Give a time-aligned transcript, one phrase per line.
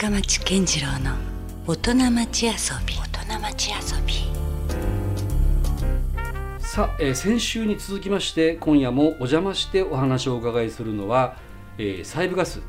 [0.00, 1.16] 深町健次郎の
[1.66, 2.52] 大人町遊
[2.86, 2.94] び。
[2.94, 4.14] 大人町遊び。
[6.60, 11.34] さあ、えー先週に続きまして今夜もお邪魔してお話をお伺いするのは、
[11.78, 12.62] えー、サイブガス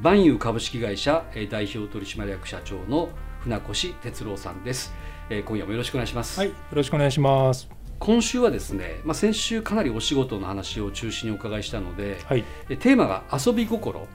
[0.00, 3.10] 万有株式会社、えー代表取締役社長の
[3.42, 4.92] 船越哲郎さんです、
[5.30, 7.68] えー今夜もよろしくお願いします、はい、よろしくお願いします。
[8.00, 14.06] 今週はですね、まあ、先週かなりお仕事の話を中心にお伺いしたので、はい、えテーマが遊び心は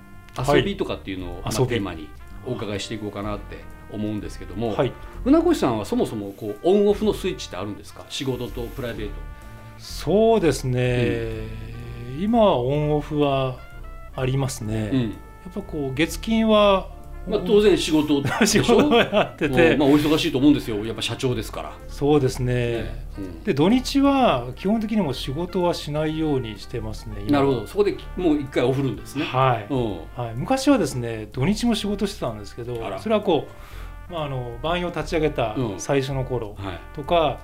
[0.58, 2.10] い遊びとかっていうのを、テーマに
[2.48, 4.92] お伺いしていこうかなって思うんですけども、はい、
[5.24, 8.06] 船越さんはそもそもこうオンオフのスイッチってあるんですか？
[8.10, 9.14] 仕事とプライベート。
[9.78, 11.44] そうですね。
[12.20, 13.60] 今はオンオフは
[14.16, 14.90] ありますね。
[14.92, 15.02] うん。
[15.02, 15.08] や
[15.52, 16.90] っぱこう月金は、
[17.28, 18.64] まあ、当然仕事でしょ？
[18.64, 19.80] 仕事をやってて、うん。
[19.80, 20.84] まあ、お忙しいと思うんですよ。
[20.86, 22.54] やっぱ社長ですから、そうですね。
[22.54, 23.44] ねうん。
[23.44, 27.18] で土日は基本的にも仕事はしないようにしてますね。
[27.28, 27.32] 今。
[27.40, 27.68] なるほど。
[27.68, 29.92] そこでもう一回オフるんですね、はい、うん。
[30.16, 30.36] はい。
[30.36, 33.48] 昔はですね、土日も仕事してたんですけどそれはこ
[34.10, 35.80] う、まああの万葉を立ち上げたうん。
[35.80, 36.80] 最初の頃はい。
[36.96, 37.40] とか。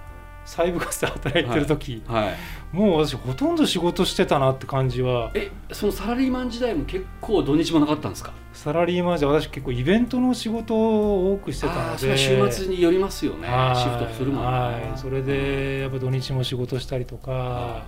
[0.46, 5.32] サイブガスで働いてる時、はい、もう私ほとんど仕事してたなって感じは。
[5.34, 8.34] えそのサラリーマン時代も結構土日もなかったんですか？
[8.52, 11.96] サラリーマンじゃ私結構イベントの仕事を多くしてたあので。
[11.96, 13.48] ーそれは週末によりますよね。
[13.48, 13.76] はい。
[13.76, 14.98] シフトするもんねはい。
[14.98, 17.84] それでやっぱ土日も仕事したりとか。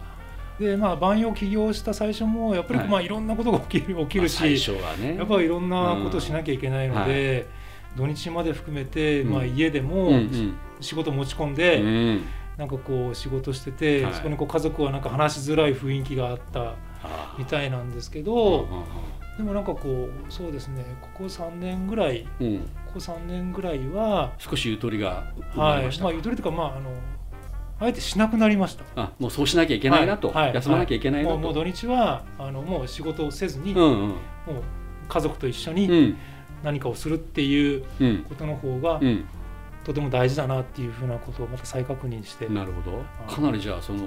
[0.59, 2.88] でまあ万葉起業した最初もやっぱりはい。
[2.88, 5.16] まあいろんなことが起きる起きるし、まあね。
[5.17, 7.45] やっぱりいろんなことをしなきゃいけないので、
[7.97, 9.31] 土日まで含めて、うん。
[9.34, 10.53] まあ、家でうんもうん。
[10.81, 12.22] 仕事持ち込んうで、ん
[12.58, 14.14] なんかこう仕事してて、はい。
[14.14, 16.75] そこにこう家族はなんか話しづらい雰囲気があった
[17.38, 18.84] みたいなんですけど、うんうん
[19.38, 22.47] でもなんかこうそうですねここ3年ぐらいうん。
[22.47, 26.92] うんここ3年ぐらいは、少しゆとりがはいれまあゆとりというかまああの
[27.81, 28.86] あえてしなくなりました。
[28.95, 30.45] あもうそうしなきゃいけないなと、はい。
[30.45, 30.56] はい。
[30.56, 34.00] 休まなきゃいけないなと、もう土日はあのもう仕事をせずに、うんうん。
[34.08, 34.19] もう
[35.09, 36.17] 家族と一緒うにん。
[36.64, 38.23] 何かをするっていううん。
[38.30, 39.25] ことの方がうん
[39.86, 42.47] とても大事だなっていうふうなことをまた再確認して。
[42.50, 42.97] なるほど。
[42.97, 44.00] はいかなりじゃあその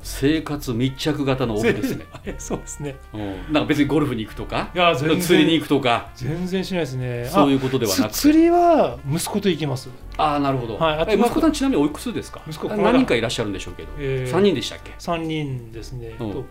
[0.00, 2.06] 生活密着型のオフですね、
[2.38, 2.94] そうですね。
[3.12, 4.70] うん、なんか別にゴルフに行くとか？
[4.72, 5.08] いや釣
[5.38, 6.10] りに行くとか？
[6.14, 7.28] 全然しないですね。
[7.28, 9.90] そういうことではなく釣りは息子と行きます。
[10.16, 11.40] ああなるほど、はい息子。
[11.40, 12.42] さんちなみにおいくつですか？
[12.48, 14.92] 息子あ何人かいらっしゃるんでしょうけど、えー3人でしたっけ？
[14.98, 16.14] 三人ですね。
[16.20, 16.32] うん。
[16.32, 16.44] と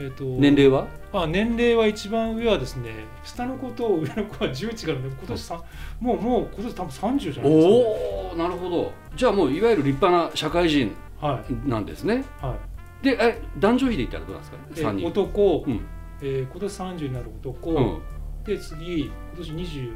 [0.00, 0.86] えっと年齢は？
[1.12, 2.90] あ年齢は一番上はですね
[3.22, 5.62] 下の子と上の子は11からね今年さ
[6.00, 8.92] もうもう今年多分30じゃないですか、ね、おおなるほど。
[9.14, 11.68] じゃあもういわゆる立派な社会人はい。
[11.68, 12.24] なんですね。
[12.40, 12.56] は
[13.02, 15.22] でえ男女比で言ったらどうなんですかいで3人。
[15.22, 15.80] 男、うん。
[16.22, 18.00] えー今年30になる男、うん。
[18.44, 19.92] で次今年26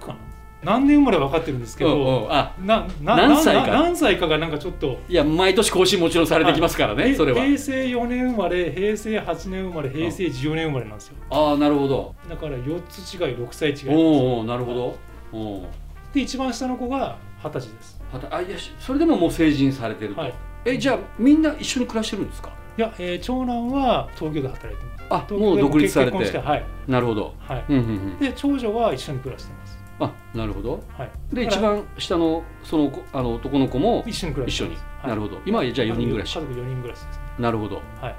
[0.00, 0.16] かな
[0.62, 2.32] 何年生まれは分かってるんですけど、うんうん。
[2.32, 3.66] あなな何歳か。
[3.68, 4.98] な何歳かがなんかちょっと。
[5.08, 7.42] いや毎年更新もちろんされてきますからね、へそれは。
[7.44, 11.14] 平成4年生まれ平成8年生まれ平成14年生まれなんですよ。
[11.30, 12.14] ああなるほど。
[12.28, 14.96] だから4つ違い6歳違いですおーおーなるほ
[15.32, 15.68] ど。
[16.12, 18.02] で一番下の子が二十歳です。
[18.30, 20.34] あいやしそれでももう成人されてると、はい。
[20.64, 22.50] えじゃあみんな一緒に暮らしてるんですか？
[22.76, 25.00] いや、えー長男は東京で働いてます。
[25.12, 26.18] あもう独立されて。
[26.18, 26.64] 結婚してはい。
[26.86, 27.34] なるほど。
[27.38, 27.64] はい。
[27.68, 28.18] うんうんうん。
[28.18, 29.59] で長女は一緒に暮らしてます
[30.00, 30.82] あなるほど。
[30.96, 31.10] はい。
[31.32, 34.74] で一番下のその子あの男の子も一緒に暮ら一緒に。
[34.74, 35.08] はい。
[35.08, 35.38] なるほど。
[35.44, 36.34] 今はじゃあ4人暮らし。
[36.34, 37.22] 家族4人暮らしですね。
[37.38, 38.16] なるほど、はい。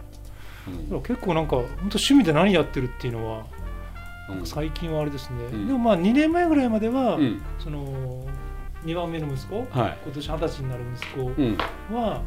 [0.91, 1.01] うん。
[1.01, 3.45] 結構なんか本当趣味で何やってるっていうのは
[4.29, 4.45] うん。
[4.45, 5.67] 最近はあれですね、うん。
[5.67, 7.41] でもまあ2年前ぐらいまでは、うん。
[7.59, 8.25] その
[8.85, 9.97] 2番目の息子はい。
[10.05, 11.57] 今年二十歳になる息子うん。
[11.57, 12.21] は、あの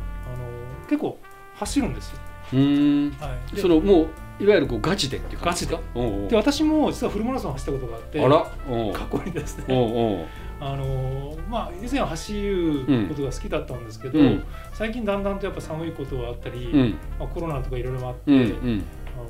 [0.88, 1.18] 結構
[1.54, 2.18] 走るんですよ、
[2.52, 3.10] うーん。
[3.20, 4.08] はい、でそのもう
[4.40, 5.82] いわゆるこうガチでっていう感じですか？
[5.94, 6.28] ガおうおう。
[6.28, 8.44] で私も実はフルマラソン走ったことがあってあら？
[8.92, 10.26] 過去にですねおう
[10.60, 14.44] あのまあ以前は走ることが好きだったんですけど、うん。
[14.72, 16.90] 最近だんだんとやっぱ寒いことがあったり、うん。
[17.18, 18.84] まあ、コロナとかいろいろあって、うんうん。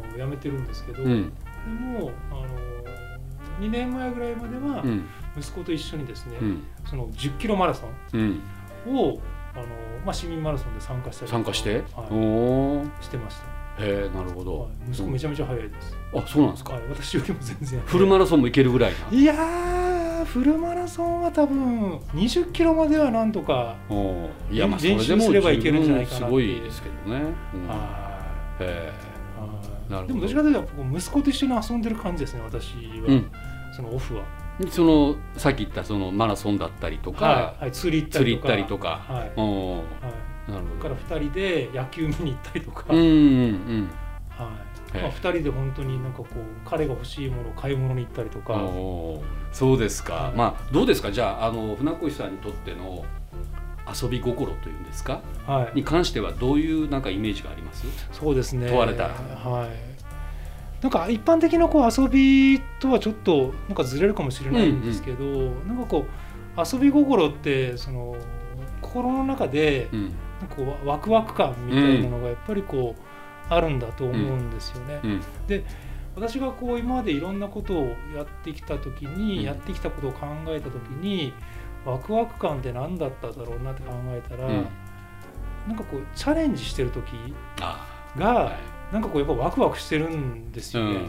[0.06, 1.32] あのやめてるんですけど、うん。
[1.32, 2.48] でもあの
[3.60, 5.04] 2年前ぐらいまではうん。
[5.36, 6.64] 息子と一緒にですね、うん。
[6.84, 8.40] その10キロマラソうん。
[8.86, 9.18] ンを
[9.54, 9.64] あの、
[10.04, 12.04] まあ、市民マラソンで参加したり参加して、は
[13.00, 13.44] い、してました、
[13.78, 16.20] へえなるほど、はい、息子めちゃめちゃ速いです、うん。
[16.20, 19.18] あそうなんですか、はい、私よりも全然フルマラソンもいけるぐらいな。
[19.18, 24.54] いやーフルマラソンは多分20キロまではなんとか、おー。
[24.54, 27.24] いやまあそれすればい十けるんじゃないかなってごいですけどね、
[27.54, 27.68] うん。
[27.68, 28.20] は
[28.60, 28.92] へ
[29.88, 29.90] い。
[29.90, 30.06] なるほど。
[30.06, 33.32] でもどっちかというと息子と一緒に遊んでる感じですね私は、えうん。
[33.76, 34.24] そのオフは、
[34.70, 37.62] そのさっき言ったそのマラソンだったりとか、はい。
[37.64, 38.48] はい、釣り行った釣りとか。
[38.48, 39.32] ったりとか、はい。
[39.36, 39.76] おー。
[39.76, 40.80] はいなるほど。
[40.82, 43.90] から2人で野球見に行ったりとか、うんうんうん。
[44.28, 44.44] は
[44.94, 44.98] い。
[44.98, 46.28] まあ、2人で本当になんかこう
[46.64, 48.54] 彼が欲しいものを買い物に行ったりとか、
[49.52, 50.34] そうですか、はい。
[50.34, 51.10] まあどうですか？
[51.10, 53.04] じゃああの船越さんにとっての
[54.02, 55.20] 遊び心というんですか？
[55.46, 57.86] はい、に関してはどういうなんかイメージがあります？
[58.12, 58.68] そうですね。
[58.68, 59.14] 問われたら。
[59.14, 59.70] はい。
[60.80, 65.24] なんか一般的なこう遊びとはちょっとなんかずれるかもしれないんですけど、
[65.66, 66.04] なんかこ
[66.56, 68.14] う遊び心ってその
[68.80, 69.88] 心の中で
[70.46, 73.02] こうワクワク感みたいなのがやっぱりこう
[73.52, 75.00] あるんだと思うんですよね。
[75.02, 75.20] うん。
[76.16, 79.42] 私がこう今までいろんなことをやってきた時に、うん。
[79.42, 81.32] やってきたことを考えた時に
[81.84, 84.66] ワクワク感って何だっただろうなって考えたら、うん。
[85.68, 87.04] なんかこうチャレンジしてる時
[87.60, 87.86] あ
[88.16, 88.94] が、はい。
[88.94, 91.00] なんかこうやっぱワクワクしてるんですよね。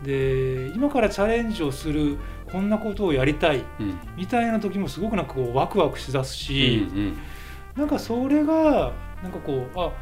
[0.00, 0.04] うん。
[0.04, 2.18] で今からチャレンジをする
[2.50, 3.98] こんなことをやりたいうん。
[4.16, 7.18] みたいな時もすごくなんかこうワクワクしだすうんし、うん
[7.76, 8.92] なんかそれが
[9.22, 9.92] なんかこうあ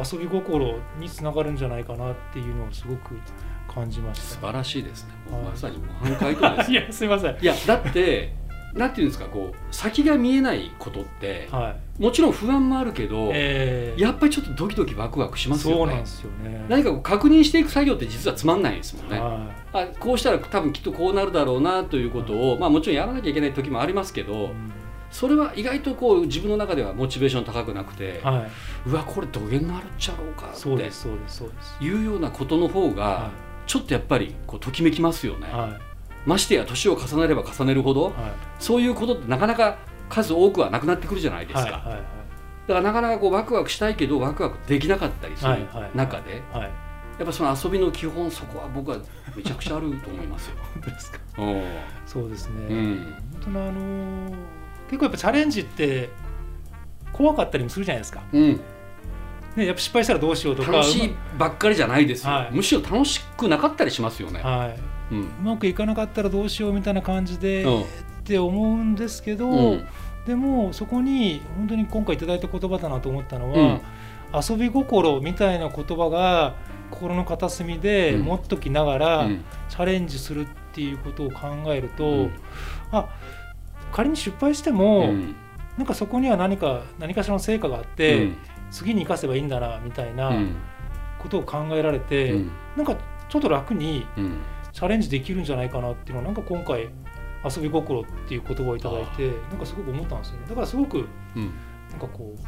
[0.00, 3.16] 遊び心につながるんじゃないかなっていうのをすごく
[3.72, 4.24] 感じました。
[4.24, 7.36] 素晴らしいですねまさに模範解答ですいやすいません。
[7.40, 8.34] いやだって
[8.72, 12.02] なんていうんですかこう先が見えないことってはい。
[12.02, 16.64] もちろん不安もあるけど、えーやっぱりちょっとドキドキワクワクしますよねそうなんですよね。
[16.68, 24.24] 何かこう確認していく作業って実はつまんないですもんね、はあこうしたら多分きっとこうなるだろうなということを、まあ、もちろんやらなきゃいけない時もありますけい。
[24.24, 24.72] ど、うん
[25.10, 28.46] それは意外とこう自分の中ではモチベーション高くなくて、は
[28.86, 30.50] うわこれどげんなるっちゃろうかい。
[30.50, 31.76] ってそうですそうですそうです。
[31.84, 33.30] いうようなことの方がは
[33.66, 35.78] ちょっとやっぱりこうときめきますよね、いは
[36.26, 39.78] ましてや年を重ねれば重ねるほどいはいそういうことってなかなか
[40.08, 42.02] 数多くはなくなってくるじゃないですか、はいはい
[42.68, 46.70] だからなかなかこうワクワクしたいけどワクワクできなかったりするはいはい中ではいはい。
[47.18, 48.98] やっぱその遊びの基本そこは僕は
[49.34, 50.56] めちゃくちゃあると思いますよ。
[50.74, 51.18] 本当ですか？
[51.38, 51.62] うん
[52.06, 52.66] そうですね。
[52.68, 54.32] うん本当のあのー
[54.90, 56.10] 結構やっぱチャレンジって
[57.12, 58.22] 怖かったりもするじゃないですか。
[58.32, 58.60] うん、
[59.54, 60.72] ねやっぱ失敗したらどうしようとか。
[60.72, 62.50] 楽しいばっかりじゃないですよ、はい。
[62.50, 64.40] むしろ楽しくなかったりしますよね。
[64.42, 64.74] は
[65.10, 65.14] い。
[65.14, 65.20] うん。
[65.20, 67.82] うまくいかなかったらどうしようみたいな感じで、うん。
[67.82, 67.84] っ
[68.24, 69.86] て思うんですけど、うん。
[70.26, 73.80] でもそこに本当に今回いただいた言葉だなと思ったのは、
[74.34, 76.56] 遊び心みたいな言葉が
[76.90, 78.24] 心の片隅でうん。
[78.24, 79.44] 持っときながら、うん。
[79.68, 82.30] チャレンジするっていうことを考えると、うん。
[82.90, 83.08] あ
[83.92, 85.34] 仮に失敗しても、うん。
[85.78, 88.28] なんかそこには何か何かしらの成果があって、
[88.70, 90.56] 次に生かせばいいんだなみたいなうん。
[91.18, 92.50] ことを考えられて、うん。
[92.76, 92.96] なんか
[93.28, 94.38] ちょっと楽にうん。
[94.72, 96.90] チャレンジできるんじゃないかなっていうのはなんか今回
[97.44, 100.46] 遊び心っていう言葉をいただいてなんかすごく思ったんですよね。
[100.48, 101.52] だからすごくうん。
[101.90, 102.40] なんかこう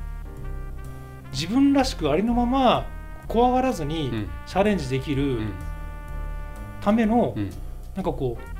[1.32, 2.86] 自分らしくありのまま
[3.26, 4.28] 怖がらずにうん。
[4.46, 5.52] チャレンジできうるん。
[6.80, 7.50] ためのうん。
[7.94, 8.51] なんかこう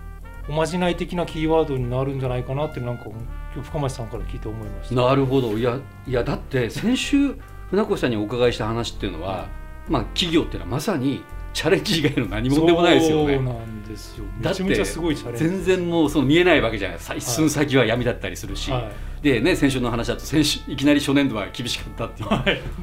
[0.49, 4.95] おまじない的なキーワードになるんじゃないかなってなんか今日深町さんから聞いて思いました。
[4.95, 7.37] なるほどいやいやだって先週
[7.71, 9.49] 船越さんにお伺いした話っていうのは、
[9.89, 11.23] まあ、企業っていうのはまさに
[11.53, 13.45] チャレンジ以外の何もでもないですよねそう。
[13.45, 14.25] なんですよ。
[14.39, 15.49] めちゃめちゃすごいチャレンジ。
[15.49, 18.91] 全然もうその見えないわけじゃないですか一寸先は闇だったりするし、は
[19.23, 22.29] でね先週の話だと先週いきなり初年度は厳しかったっていう。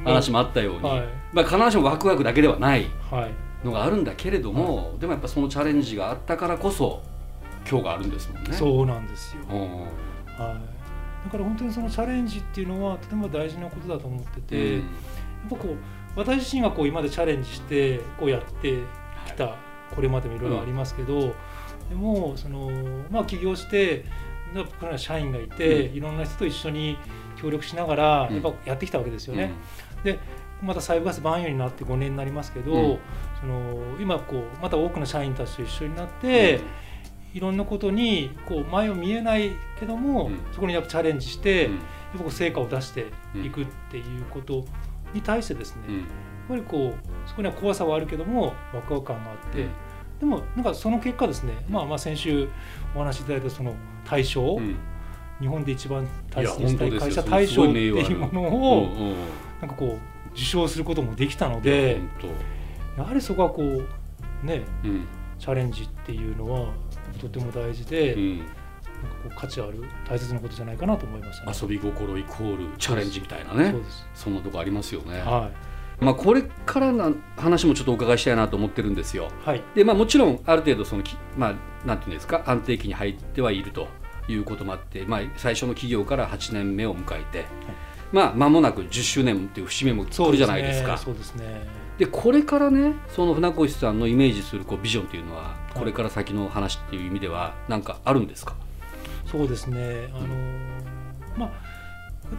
[0.04, 1.08] 話もあったように、はい。
[1.32, 2.86] まあ、必ずしもワクワクだけではない。
[3.64, 7.02] のがあるんだけれども、でもやっぱそのチャレンジがあったからこそ
[7.68, 8.52] 今日があるんですもんね。
[8.52, 9.42] そうなんですよ。
[9.50, 9.80] うん。
[9.80, 9.90] はい。
[11.24, 14.82] だから本当にそのチャレンジっていうのはとても大事なことだと思ってて、やっ
[15.50, 15.76] ぱこう
[16.16, 18.78] 私自身はこう今までチャレンジしてこうやって
[19.26, 19.56] きた
[19.94, 21.34] これまでもいろいろありますけど、
[21.88, 22.70] でもその
[23.10, 24.04] まあ起業して
[24.54, 26.96] やっぱこれは社員がいて、いろんな人と一緒に
[27.36, 28.34] 協力しながらうん。
[28.36, 29.52] やっぱやってきたわけですよね。
[30.62, 32.98] またサイブガス万有になって5年になりますけど、うん。
[33.40, 36.60] その今こうまた多くの社員たちと一緒になって、
[37.32, 40.38] いろんなことにこう前を見えないけども、うん。
[40.52, 41.74] そこにやっぱチャレンジして、うん。
[41.74, 41.82] やっ
[42.12, 43.06] ぱこう成果を出して
[43.44, 44.64] いくっていうこと
[45.14, 45.98] に対してですね、うん。
[45.98, 46.06] やっ
[46.48, 49.66] ぱりこうそこには怖さはあるけどもワクワク感があって、
[50.18, 52.48] でもなんかその結果ですね、まあ、まあ先週
[52.94, 54.76] お話しいただいたその対象、うん。
[55.40, 59.14] 日本で一番大切にいしたい会社対象っていうものうんをうんうん。
[59.60, 59.98] なんかこう
[60.32, 62.30] 受賞することもできたので本
[62.98, 64.64] やはりそこはこうね
[65.38, 66.72] チャレンジっていうのは
[67.18, 68.38] とても大事で、うん
[69.00, 71.52] なんかこう価値ある大切なことじゃないかなと思いましたね。
[71.58, 73.74] 遊び心イコールチャレンジみたいなね。
[74.14, 75.20] そんなとこありますよね。
[75.20, 75.50] は
[76.00, 79.28] まあ、これからの話もちょっとお伺いしたいなと思ってるんですよ。
[79.44, 79.48] い。
[79.48, 79.62] はい。
[79.74, 83.88] でまあ、もちろんある程度そのき、まあ、なんていうんですか安定期に入ってはいると
[84.26, 87.44] いうこともあって、まあ、最初の企業から8年目を迎えて、
[88.12, 90.96] まあ間もなく10周年っていう節目も来るじゃないですか。
[90.96, 91.66] そうですね。
[92.00, 98.56] でこれからねその船越さんのイメージするこうビジョンっていうのはこれから先の話っていう意味では何かあるんですか、
[99.30, 100.08] そうですね。
[100.14, 100.28] あの
[101.36, 101.50] まあ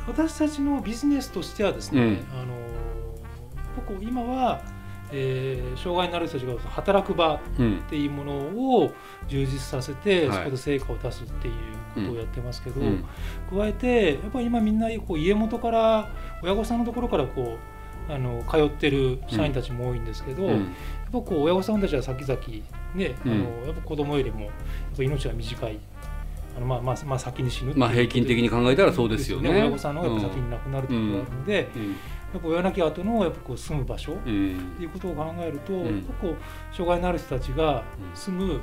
[0.07, 4.63] 私たちのビジネスとしてはですね、うんあのやっぱこう今は、
[5.11, 7.77] えー障害のある人たちが働く場うん。
[7.77, 8.91] っていうものを
[9.27, 10.37] 充実させて、はい。
[10.39, 11.53] そこで成果を出すっていう
[11.93, 13.05] ことをやってますけど、うん。
[13.55, 16.09] 加えてやっぱり今みんなこう家元から
[16.41, 17.70] 親御さんのところからこう
[18.09, 20.57] あの通ってる社員たちも多いんですけど、やっ
[21.11, 22.39] ぱこう親御さんたちは先々
[22.95, 23.33] ね、あの
[23.65, 24.51] やっぱ子供よりもやっ
[24.97, 25.79] ぱ命は短い。
[26.53, 29.49] あのまあまあまあ先に死ぬまあ平均的に考えたらそうですよね。
[29.49, 31.45] 親御さんの方がやっぱ先に亡くなるということがあるん。
[31.45, 38.59] で、やっぱ親亡き後のやっぱこう住む場所っていうことを考えると、やっぱこう障害のある人たちが住む、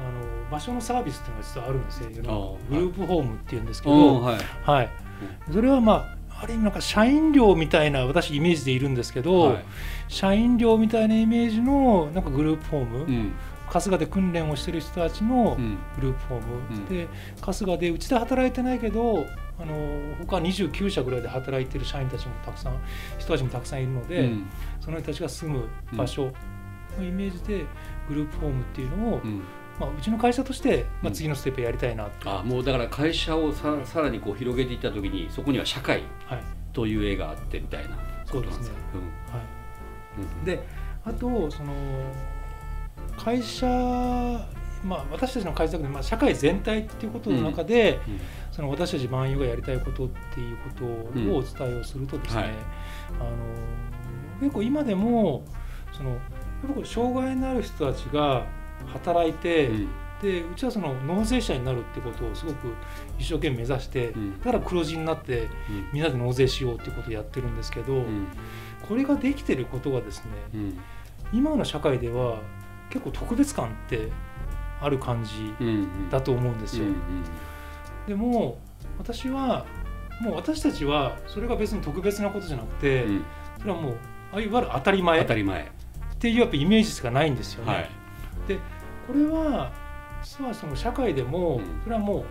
[0.00, 2.10] あの場所のサービスっていうのが実はあるんですよ。
[2.70, 4.90] グループホームっていうんですけど、はい、はい、
[5.52, 9.64] それはまあある意味なんか社員寮みたいな私イメージでいるんですけど、はい、
[10.06, 13.32] 社員寮みたいなイメージのなんかグループホーム、うん、
[13.66, 15.56] 春日で訓練をしてる人たちの
[15.96, 17.08] グループホーム、うん、で
[17.40, 19.26] 春日でうちで働いてないけど
[19.60, 22.80] あの他29社ぐらいで働いてる社員たちもたくさん
[23.18, 24.46] 人たちもたくさんいるので、うん、
[24.80, 26.32] その人たちが住む場所
[26.96, 27.66] のイメージで
[28.08, 29.20] グループホームっていうのを、
[29.78, 36.02] まあ、うちの会社として、まあ、次のステップやりたいな、うん、あもうだから会社をささらにこう広げていった時にそこには社会
[36.72, 39.00] という絵があってみたいなそうですね、うん。
[39.34, 39.42] は
[40.42, 40.60] い、で
[41.04, 41.72] あとその
[43.16, 43.66] 会社
[44.84, 48.12] まあ、私たちの会社で、まあ、社会全体っていうことの中で、うん。
[48.14, 48.20] うん、
[48.52, 52.50] その私たち万有がやりたいことっていうことをお伝えをするとですね、はい、
[53.18, 53.30] あの
[54.40, 55.42] 結構今でも
[55.92, 56.16] その
[56.84, 58.46] 障害のある人たちが
[58.86, 59.88] 働いて、うん、
[60.22, 62.74] でうちはその納税者になるってことをすごく
[63.18, 65.48] 一生懸命目指して、うん、だから黒字になって、うん、
[65.92, 68.04] みんなで納税しようっていうことをやってるんですけど、
[68.88, 70.72] これができてることがですね、
[71.32, 72.40] 今の社会では
[72.90, 74.08] 結構特別感って
[74.80, 75.54] ある感じ
[76.10, 76.86] だと思うんですよ。
[78.06, 78.58] でも
[78.98, 79.66] 私は
[80.20, 83.06] もう私たちはそれが別に特別なことじゃなくて、
[83.58, 83.96] それはもう
[84.32, 85.70] あいわゆる当たり前当たり前。
[86.18, 87.72] っていうやっぱイメージしかないんですよね。
[87.72, 87.90] はい、
[88.46, 88.58] で
[89.06, 89.72] これは
[90.22, 92.24] 実はその社会でも、それはもう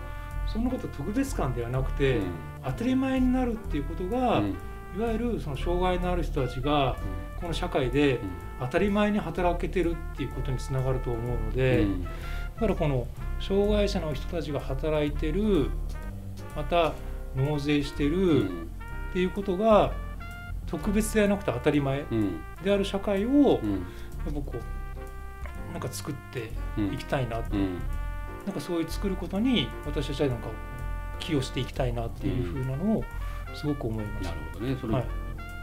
[0.46, 2.20] そんなこと特別感ではなくて、
[2.64, 4.42] 当たり前になるっていうことが、
[4.96, 6.96] いわゆるその障害のある人たちが
[7.40, 8.20] この社会で
[8.60, 11.86] 当たり前に働けてるっていうことにつながると思うので、
[12.54, 13.06] だからこの
[13.40, 15.70] 障害者の人たちが働いてる
[16.56, 16.92] また
[17.36, 18.50] 納税してる
[19.10, 19.92] っていうことが
[20.66, 22.04] 特別ではなくて当たり前
[22.62, 23.60] である社会を、やっ
[24.26, 24.60] ぱこう
[25.72, 26.50] なんか作って
[26.92, 27.78] いきたいな、うん、
[28.44, 30.48] なんかそういう作ることに私たちはなんか
[31.18, 33.04] 寄与していきたいなっていうふうなのを
[33.54, 34.24] すごく思います。
[34.24, 34.76] なるほどね。
[34.80, 35.04] その、はい。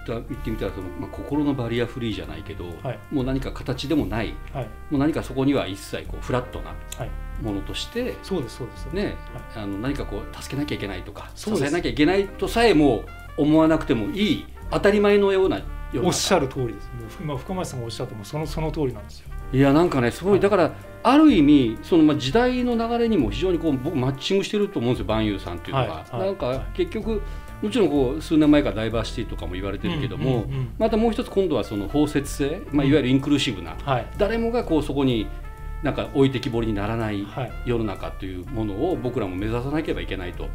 [0.08, 6.76] 言ってみたらその、まあ、心のバリアフリーじゃないけど、はい、もう何か形でもない、はい、もう何かそこには一切こうフラットな
[7.42, 8.88] ものとして、はい、そうですそうです。
[8.94, 9.16] ね、
[9.56, 13.04] あの何かこう助けなきゃいけないとか支えなきゃいけないとさえも
[13.38, 15.62] 思わなくてもいい当たり前のような
[16.00, 16.90] おっしゃる通りです。
[17.22, 19.28] 今深町さんがおっしゃってもそのその通りなんですよ。
[19.54, 20.74] いやなんかねすごいだから
[21.04, 27.22] ある意味そのまあ時代の流れにも非常にこう僕マッチングしてると思うんですよ万有さんっていうのが、なんか結局
[27.62, 30.46] もちろんこう数年前からダイバーシティとかも言われてるけども、
[30.78, 33.78] またもう一つ今度はその包摂性、まあ、いわゆるインクルーシブな、
[34.18, 35.28] 誰もがこうそこに
[35.86, 37.28] なんか置いてきぼりにならない
[37.64, 40.50] 世の中というものを僕らも目指さなければいけないと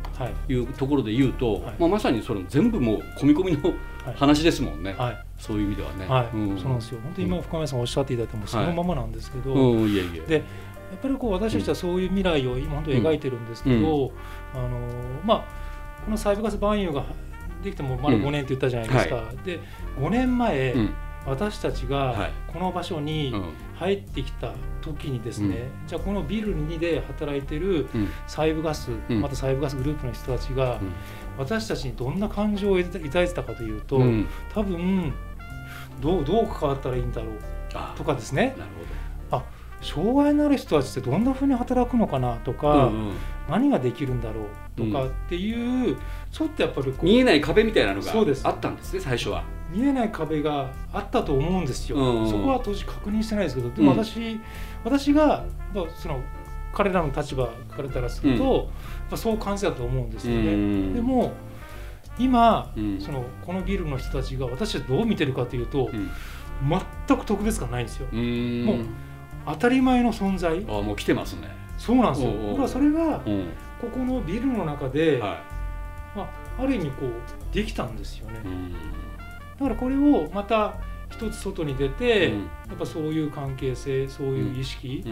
[0.49, 0.54] い。
[0.54, 3.72] うところで言うと、まあ、まさにそれも全部もう込み込みの
[4.16, 6.06] 話ですもんね、はい、そういう意味ではね。
[6.08, 6.37] はい。
[6.37, 7.00] うん、そうなんですよ。
[7.00, 10.20] 本当に今深谷さんおっしゃっていただいてもそのままなんですけど、はいうん、いえいえ。
[10.26, 10.40] でや
[10.96, 14.08] っぱりこう私たちはそういう未来を今本当描いてるんですけど、
[14.54, 14.80] うん、あの
[15.25, 15.44] まあ
[16.04, 17.04] このサイブガス万有が
[17.62, 19.14] できてもまだ5年って言ったじゃないですか。
[19.14, 19.60] はい、で
[19.96, 20.75] 5年前、
[21.26, 23.34] 私たちがこの場所に
[23.76, 27.88] 入ってきた時にですね、うん、じゃあこのビル2で働いてる
[28.26, 30.80] サイブガス、うん、またサイブガスグループの人たちが、
[31.38, 35.12] 私たちにどんな感情を抱いてたかというと、うん、多分
[36.00, 37.36] どうどう関わったらいいんだろう
[37.96, 38.56] とかですね。
[39.30, 39.44] あ
[39.80, 43.12] 障害のある人たちってどんなふうに働くのかなとか、うんうん、
[43.48, 44.46] 何ができるんだろう
[44.76, 45.96] とかっていう、うん、
[46.30, 48.12] ちょっとやっぱり見えない壁みたいなのが
[48.44, 49.42] あったんですね最初は。
[49.70, 54.40] 見えない壁があったと思うんですよ、うんうん、そこは当時確認してないですけどでも私うん、
[54.84, 55.44] 私が
[55.96, 56.20] その
[56.72, 58.68] 彼らの立場からたらすると、
[59.10, 60.52] うん、そう感じたと思うんですよね。
[60.52, 61.32] うん、でも
[62.18, 65.90] 今、うん、そのこのビルの人たちが私たちどう見てるかというと、
[67.06, 68.06] 全く特別感ないんですよ。
[68.12, 68.86] もう
[69.46, 70.64] 当たり前の存在。
[70.68, 71.48] あもう来てますね。
[71.76, 72.32] そうなんですよ。
[72.50, 73.20] 僕はそれが、
[73.80, 75.20] ここのビルの中で、はい、
[76.14, 78.40] まあ、ある意味こうできたんですよね。
[79.61, 80.75] だからこれをまた
[81.11, 85.05] 一つ外に出て、うん、やっぱそういう関係性そういう意識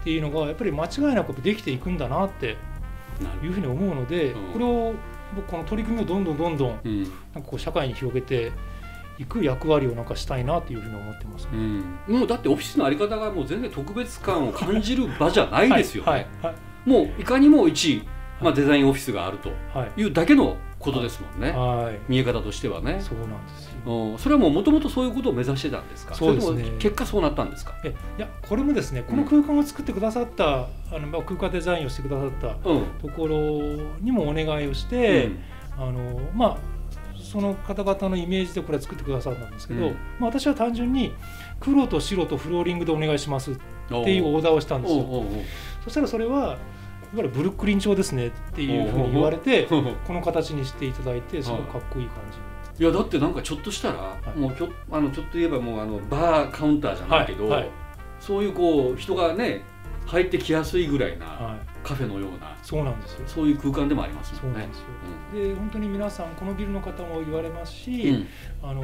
[0.00, 2.56] っていうのがやっぱり間違いなくできていくんだなって
[3.42, 4.94] いうふうに思うので、これを
[5.36, 7.02] 僕この取り組みをどんどんどんどん
[7.34, 8.52] なんかこう社会に広げて
[9.18, 16.10] いく役割をなんかしたいなというふうに思ってます、ね、うん、もうだってオフィスのあり方がもう全然特別感を感じる場じゃないですよね。
[16.10, 18.02] はいはいはい、もういかにも一
[18.40, 19.50] まあ、デザインオフィスがあると
[19.96, 23.00] いうだけのことですもんね、はい、見え方としてはね。
[23.00, 24.18] そうなんですよ。
[24.18, 26.14] それはもうもともとそういうことを目指してたんですか？
[26.14, 26.72] そうですね。
[26.78, 27.74] 結果そうなったんですか？
[27.84, 32.84] えいやこれもですねこの空間を作ってくださった、あのまあ空間デザインをしてくださったうん。
[33.00, 33.36] ところ
[34.00, 35.30] にもお願いをして、
[35.76, 36.58] あのまあ
[37.22, 39.92] その方々のイメージでこれは作ってくださったんですけど、うん。
[40.18, 41.12] まあ、私は単純に
[41.60, 43.54] 黒と白とフローリングでお願いしますっ
[43.90, 45.24] うんていうオーダーをしたんですよ。
[45.84, 46.58] そしたらそれはい
[47.18, 52.82] わゆるブルックリン調ですねっていうふうに言われてこの形にしていただいてすごくかっこいい感じ。
[52.82, 57.70] いやだってなんかちょっとしたら、いもうきょあのちょっと言えばもうあのバーカウンターじゃないけど、はいはい。
[58.20, 59.64] そういうこう人がね
[60.10, 63.22] 入ってきやすいぐらいなはい、カフェのようなそうなんですよ。
[63.26, 64.58] そういう空間でもありますもんね。
[64.58, 65.48] そうなんですよ。
[65.48, 68.14] で本当に皆さんこのビルの方も言われますし、うん。
[68.16, 68.26] うん
[68.62, 68.82] あの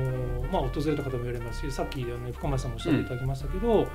[0.51, 3.89] まあ、訪れた方も言われますしさっきあの深町さんもおっしゃっていただきましたけど、なんか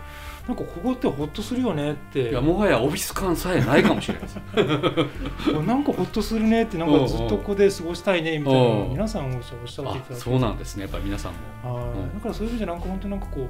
[0.55, 2.29] ここってほっとするよねって。
[2.29, 5.53] いやもはやオフィス感さえないかもしれないです。
[5.65, 10.83] なんかほっとするねってなんかずっとここで過ごしたいねみたいなのを皆さんおっしゃおっていあただそうなんですね。
[10.83, 11.33] やっぱり皆さん
[11.63, 11.75] も。
[11.79, 11.85] はい。
[11.85, 12.13] うん。
[12.13, 13.47] だからそういう意味じゃなんか本当になんかこう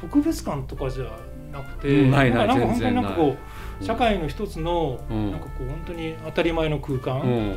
[0.00, 1.04] 特別感とかじゃ
[1.54, 3.36] なくて、うんないないんかなんか本当になんかこ
[3.80, 5.30] う社会の一つの、うん。
[5.32, 7.20] なんかこう本当に当たり前の空間。
[7.20, 7.56] っうん。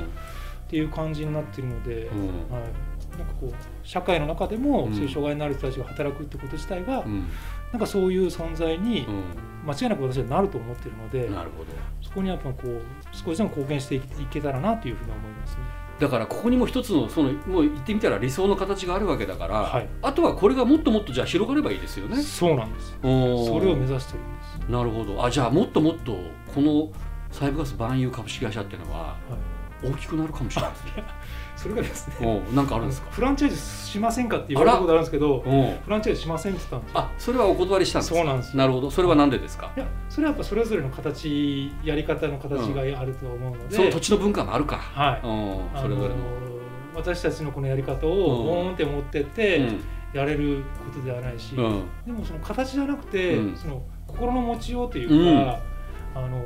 [0.69, 2.19] ていう感じになっているので、うん。
[2.53, 4.93] はい、なんかこう社会の中でもうん。
[4.93, 7.27] そういう障害のある人たちが働くってこと自体が、うん。
[7.71, 11.71] なんかそういう存在にう間違いなく私はなると思っているので、んなるほど。
[12.01, 15.86] そこにやっぱこう少しでも貢献していけたらなというふうに思いますね。
[15.99, 22.21] だからここにも一つのそのもう言ってみたら理想の形があるわけだから、はいあとはこれがもっともっとじゃあ広がればいいですよね。
[22.21, 22.97] そうなんです。
[23.01, 23.11] それ
[23.71, 24.71] を目指してるんです。
[24.71, 26.17] なるほどあじゃあもっともっと
[26.53, 26.89] この
[27.31, 29.15] サイブガス万有株式会社っていうのはは
[29.83, 30.91] い大きくなるかもしれないですね。
[31.67, 33.11] それがですね、おなんかあるんですか？
[33.11, 36.99] フランチャイズしませんかって言われたことあるんですけど、おフランチャイズしませんって言ったんですよ。
[36.99, 38.19] あそれはお断りしたんですか？
[38.19, 38.51] そうなんです。
[38.51, 38.89] よなるほど。
[38.89, 39.71] それは何でですか？
[39.75, 45.81] いや、それはやっぱそれぞれの形、やり方の形があると思うので、その土地の文化もあるか、はい。
[45.81, 46.17] それぞれの、の
[46.95, 48.43] 私たちのこのやり方をう。
[48.43, 49.67] んボーンって持ってって
[50.13, 51.65] やれることではないし、うん。
[51.65, 53.55] うんでもその形じゃなくて、うん。
[53.55, 56.23] その心の持ちようというか、うん。
[56.23, 56.43] あの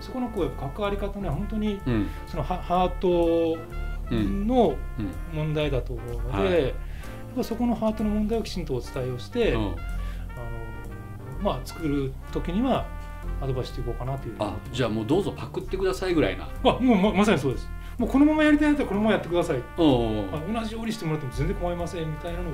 [0.00, 2.08] そこのこう関わり方ね本当にうん。
[2.26, 6.62] そのハハートうんのうん問題だと思うので、はい。
[6.64, 6.72] やっ
[7.36, 9.60] ぱそこのハートの問題をきちんとお伝えをして、うん。
[9.62, 9.74] あの
[11.40, 12.86] まあ作る時には
[13.40, 14.36] アドバイスしていこうかなという。
[14.38, 16.48] あじゃあもうどうぞパクってくださいぐらいな。
[16.64, 17.70] あもうままさにそうです。
[17.98, 20.56] もうこのままやりたいんだったらこのままやってください、うんうんうん。
[20.56, 22.52] あ同じようにしてもらっても全然構いませんみたいなのを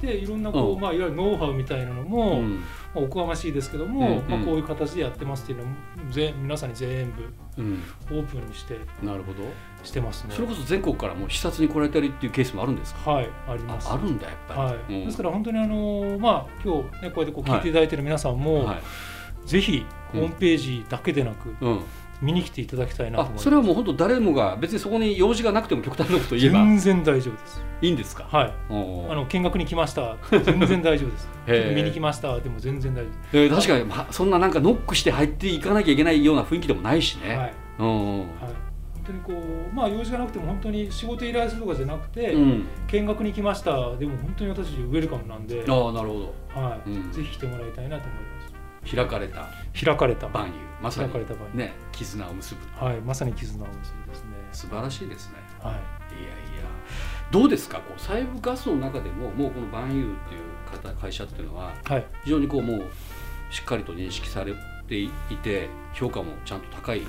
[0.00, 0.80] でいろんなこう、うん。
[0.80, 2.56] まあ、いわゆるノウハウみたいなのも、うん。
[2.56, 2.60] ま
[2.96, 4.28] あ、おこがましいですけども、うんうん。
[4.28, 5.76] まあ、こういう形でやってますっていうのも
[6.10, 7.22] ぜ皆さんに全部
[7.58, 7.82] うん。
[8.10, 9.42] オープンにしてなるほど。
[9.82, 10.34] してますね。
[10.34, 13.10] それこそ全国からもう視察に来られたりっていうケースもあるんですか？
[13.10, 13.88] はいあります。
[13.88, 14.74] ああるんだやっぱり、はい。
[14.74, 18.78] うんですから本当にあのまあ今日ねこうやってこう聞いていただいてる皆さんも、はい
[19.46, 21.80] ぜひホームページだけでなくうん、
[22.22, 23.44] 見に来ていただきたいなとあ思います。
[23.44, 27.62] それはもう本当誰もが別にそこに用事がなくても極端なこと言えば全然大丈夫です。
[27.82, 28.24] いいんですか？
[28.30, 28.52] はい。
[28.68, 28.72] あ
[29.14, 30.16] の見学に来ました。
[30.30, 31.28] 全然大丈夫です。
[31.74, 32.38] 見に来ました。
[32.40, 37.26] でも全然大丈えー確かに、まあ、そんななんかノックして入っていかなきゃいけないような雰囲気でもないし夫。
[37.28, 37.52] ね、はい。
[37.78, 38.26] うんうんはい。
[39.02, 43.70] 本当にこうまあ用事がなくても本当に仕事依頼するとかじゃなくて、うん、見学に来ました。
[43.96, 48.39] でも本当に私ウェルカムなんで、ああなるほどはい、うんぜひ来てもらいたいなと思います。
[48.94, 49.48] 開かれた
[49.84, 50.28] 開かれた。
[50.28, 50.52] 万有。
[50.82, 52.84] まさに開かれた場合、ね絆を結ぶ。
[52.84, 54.30] はい、まさに絆を結ぶですね。
[54.52, 55.36] 素晴らしいですね。
[55.62, 55.74] はい。
[55.74, 56.70] いやいや。
[57.30, 57.78] どうですか？
[57.78, 62.06] こう細部ガスの中でももうこの万有っていう方会社っていうのははい。
[62.24, 62.82] 非常にこうもう
[63.50, 64.54] しっかりと認識され
[64.88, 65.10] てい
[65.42, 67.02] て評価もちゃんと高い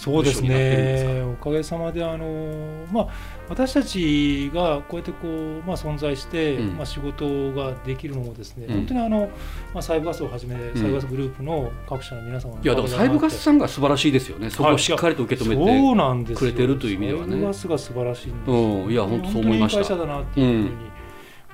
[0.00, 1.22] そうですね。
[1.22, 3.08] おかげさまであのまあ
[3.50, 6.76] 私たちがこうやってこうまあ存在して、うん。
[6.78, 8.74] まあ仕事ができるのもですね、うん。
[8.76, 9.28] 本当にあの
[9.74, 14.48] まあサイブガスをはじめ、サイブガスグループの各社の皆様のいやだからサイブガスさんが素晴らしいですよね。
[14.48, 17.32] そこをしっかりと受け止めて、くれてるという意味ではね。
[17.32, 18.56] サイブガスが素晴らしいんですよ。
[18.56, 19.80] うんいや本当そう思いました。
[19.82, 20.99] 会社だなっていうふうに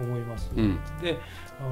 [0.03, 0.51] 思います。
[0.57, 0.79] うん。
[1.01, 1.19] で
[1.61, 1.71] あの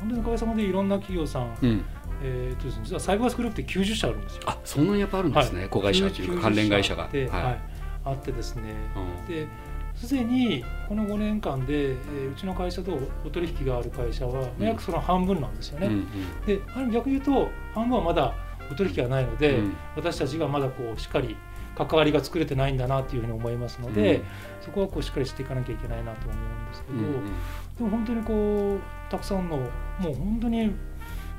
[0.00, 1.84] 本当におかげさまでいろんな企業さん、うん、
[2.22, 4.42] えーとですね、実はサイブガスグループって90社あるんですよ。
[4.46, 5.68] あそんなにやっぱあるんですね、はい。
[5.68, 7.08] 子会社というか関連会社が。
[7.08, 7.44] 90社あってはい。
[7.44, 7.60] はい。
[8.04, 9.26] あってですね、うん。
[9.26, 9.46] で
[9.94, 14.64] すでにこの5年間で、えーうちの会社とお取引がある会社は、うん。
[14.64, 15.88] 約その半分なんですよね。
[15.88, 16.06] うんうん。
[16.46, 18.34] である逆に言うと半分はまだ
[18.70, 19.76] お取引がないので、うん。
[19.96, 21.36] 私たちがまだこうしっかり
[21.78, 24.22] 関わりが作れてないんだなというふうに思いますので、うん。
[24.60, 27.12] そこはこうしっかりしていかなきゃいけないなと思うんですけど、うんうん。
[27.24, 30.72] でも本当にこうたくさんのもう本当に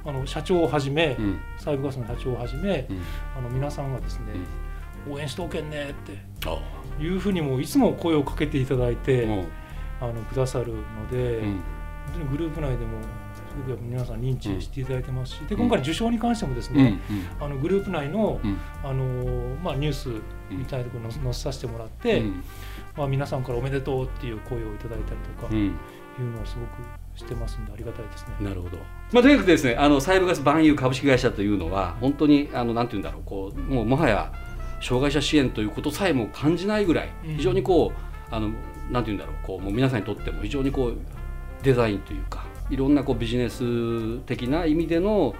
[0.06, 1.39] あの社長をはじめ、うん。
[1.58, 3.02] サイブガスの社長をはじめ、うん。
[3.38, 4.28] あの皆さんがですね、
[5.10, 6.58] 応援しとけんねってあ。
[7.02, 9.47] いうふうにもういつも声をかけていただいて、うん。
[10.02, 11.62] あのくださるので、うん。
[12.06, 12.99] 本当にグループ内でも
[13.50, 17.00] すごくやっぱ皆さん認知していただいてますし、で今回の受賞に関してもですうんね、
[17.40, 18.58] あのグループ内の,、うん。
[18.84, 20.10] あのまあ、ニュース
[20.50, 22.44] みたいなところに載せさせてもらって、うん。
[22.96, 25.76] まあ、皆さんからおめでとうっていう声をいただいたりとか、うん。
[26.20, 28.36] いうのをすごくしてますんでありがたいですね。
[28.42, 28.78] なるほど。
[29.12, 34.32] まあ、とにかくですね、あのサイブガス万有株式会社というのは本当にあのなんていうんだろう、こうもうもはや
[34.82, 37.36] 障害者支援ということさえも感じないぐらい、うん。
[37.38, 37.94] 非常にこ
[38.32, 38.52] うあの
[38.92, 40.98] なんていうんだろう、こうもう皆さんにとっても非常にこう
[41.64, 45.36] デザインというか、いろんなこうビジネス的な意味での、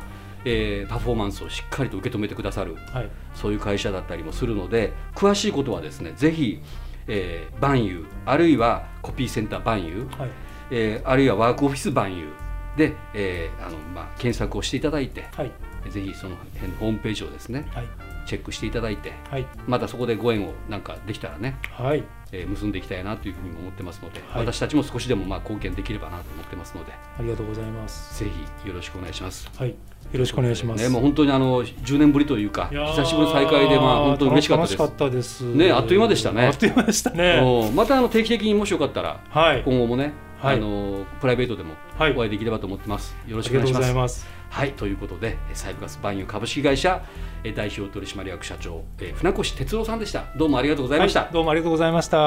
[0.46, 6.62] えーパフォーマンスをしっかりと受け止めてくださるはい、そういう会社だったりもするので詳しいことはですねぜひ、
[7.08, 10.30] えー、バンユーあるいはコピーセンターバンユー、はい、
[10.72, 15.52] えーあるいはワークオフィスバンユーで、えーあのまあ、検索をしていただいてはい、
[15.90, 17.88] ぜひその辺のホームページをですねはい、
[18.26, 28.24] チェックしていただいてはい、またそこでご縁をなんかできたらね、はい、えー結んでいきたいなというふうにも思ってますので、はい私たちも少しでもまあ貢献できればなと思ってますのでありがとうございます。
[28.24, 28.30] ぜ
[28.64, 29.50] ひよろしくお願いします。
[29.58, 29.76] はい、よ
[30.14, 30.84] ろしくお願いします。
[30.84, 35.44] ね、もう本当にあの10年ぶりというか久しぶりの再会でまあ本当に嬉しかったです。
[35.44, 37.42] ねあっという間でしたねあっという間でしたね。
[37.42, 43.16] おまたあの定期的にもしよかったらはい、今後もね、はいあのプライベートでもはいお会いできればと思ってます。
[43.28, 43.82] よろありがとうしくお願いします。
[43.82, 44.28] ございます。
[44.50, 47.04] はいということでえサイブガスバンユー株式会社
[47.44, 50.26] え代表取締役社長え船越哲郎さんでした。
[50.38, 51.22] どうもありがとうございました。
[51.24, 52.18] はい、どうもありがとうございました。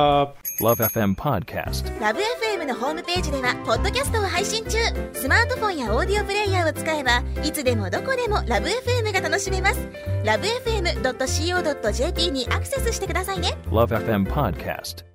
[0.60, 2.00] Love FM Podcast.
[2.00, 4.78] ラブ f m のホームページではポッドキャストを配信中
[5.14, 9.88] スマートフォンやオーディオプレイヤーを使えばいつでもどこでもラブ f m が楽しめます
[10.24, 15.11] ラブ FM.co.jp にアクセスしてくださいね Love FM Podcast.